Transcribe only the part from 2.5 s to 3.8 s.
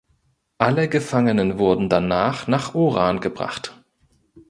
Oran gebracht.